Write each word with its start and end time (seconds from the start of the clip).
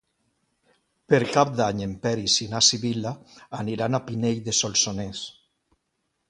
Per 1.11 1.19
Cap 1.35 1.51
d'Any 1.59 1.83
en 1.87 1.93
Peris 2.05 2.37
i 2.45 2.47
na 2.53 2.61
Sibil·la 2.69 3.13
aniran 3.59 3.99
a 3.99 4.01
Pinell 4.09 4.41
de 4.49 4.57
Solsonès. 4.63 5.23